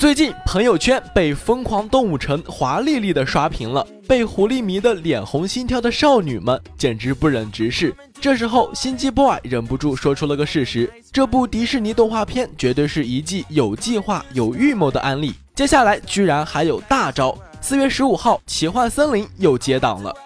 [0.00, 7.94] 最近朋友圈被疯狂动物城华丽丽的刷屏了，被狐狸迷得脸红心跳的少女们简直不忍直视。
[8.18, 15.34] 这时候，心机 boy 忍不住说出了个事实：这部迪士尼动画片绝对是一季有计划、有预谋的案例。
[15.54, 17.36] 接下来居然还有大招！
[17.60, 20.16] 四月十五号，奇幻森林又接档了。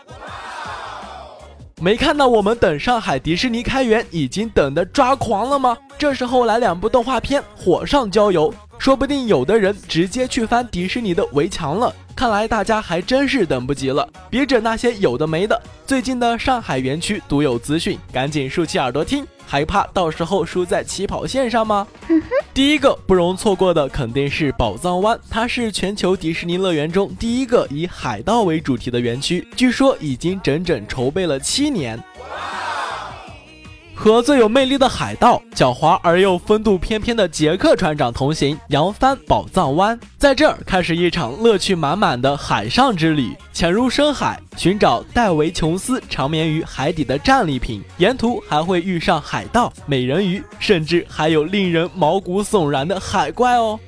[1.81, 5.77] 没看到我们等上海迪士尼开园已经等得抓狂了吗？
[5.99, 8.53] 这时候来两部动画片，火上浇油。
[8.79, 11.95] 说不定有的人直接去翻迪士尼的围墙了。
[12.15, 15.61] 看来大家还真是等不及了，别整那些有的没的。
[15.85, 21.87] 最近的上海园区独有资讯，赶紧竖起耳朵听，还怕到时候输在起跑线上吗？
[22.55, 32.01] 第一个不容错过的肯定是宝藏湾，它是全球迪士尼乐园中第一个以海盗为主题的园区，据说已经整整筹备了七年。
[34.05, 43.35] 和最有魅力的海盗、狡猾而又风度翩翩的杰克船长同行，扬帆宝藏湾，在这儿开始一场乐趣满满的海上之旅。
[43.55, 53.81] 潜入深海，寻找戴维·琼斯长眠于海底的战利品，沿途还会遇上海盗、美人鱼，甚至还有令人毛骨悚然的海怪哦。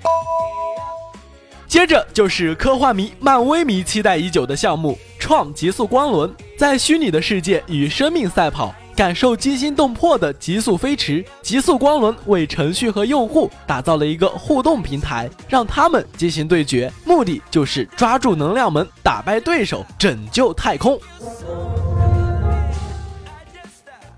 [1.69, 8.75] 接着就是科幻迷、漫威迷期待已久的项目——创极速光轮，在虚拟的世界与生命赛跑。
[8.97, 20.99] 感受惊心动魄的极速飞驰，极速光轮为程序和用户打造了一个互动平台，让他们进行对决，目的就是抓住能量门，打败对手，拯救太空。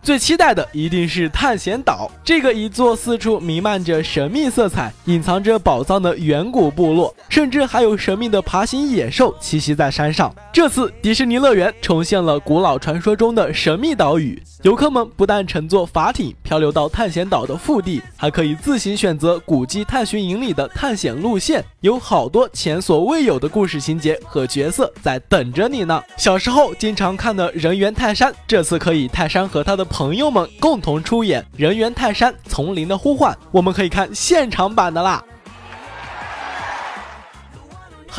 [0.01, 10.35] 最期待的一定是探险岛，这个一座四处弥漫着神秘色彩、隐藏着宝藏的远古部落，甚至还有神秘的爬行野兽栖息在山上。
[10.51, 14.43] 这次迪士尼乐园重现了古老传说中的神秘岛屿。
[14.63, 26.03] 游客们不但乘坐法艇漂流到探险岛的腹地，还可以自行选择古迹探寻营里的探险路线，有好多前所未有的故事情节和角色在等着你呢。
[26.17, 35.23] 小时候经常看的人猿泰山，这次可以泰山和他的朋友们共同出演《人猿泰山：丛林的呼唤》，我们可以看现场版的啦。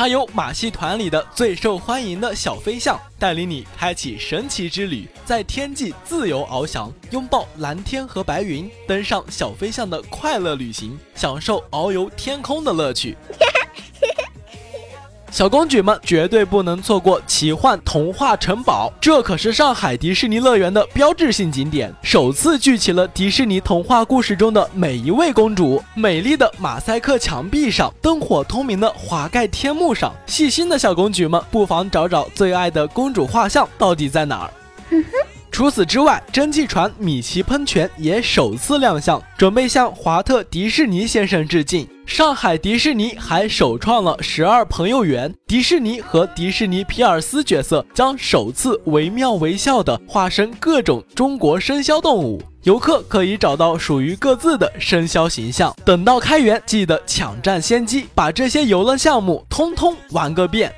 [0.00, 13.14] 还有马戏团里的最受欢迎的小飞象，带领你开启神奇之旅，在天际自由翱翔，拥抱蓝天和白云，登上小飞象的快乐旅行，享受遨游天空的乐趣。
[15.30, 25.80] 小公举们绝对不能错过奇幻童话城堡，这可是上海迪士尼乐园的标志性景点，首次聚齐了迪士尼童话故事中的每一位公主。
[25.94, 34.50] 美丽的马赛克墙壁上，灯火通明的华盖天幕上，细心的小公举们不妨找找最爱的公主画像到底在哪儿。
[35.50, 41.86] 除此之外，蒸汽船米奇喷泉也首次亮相，准备向华特迪士尼先生致敬。
[42.06, 55.74] 上海迪士尼还首创了十二朋友园，迪士尼和迪士尼皮尔斯角色将首次惟妙惟肖地化身各种中国生肖动物，游客可以找到属于各自的生肖形象。
[55.84, 60.72] 等到开园，记得抢占先机，把这些游乐项目通通玩个遍。